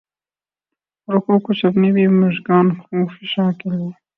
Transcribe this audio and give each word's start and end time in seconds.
رکھوں 1.07 1.37
کچھ 1.45 1.63
اپنی 1.65 1.89
بھی 1.95 2.05
مژگان 2.19 2.67
خوں 2.79 3.01
فشاں 3.13 3.49
کے 3.59 3.67
لیے 3.71 3.89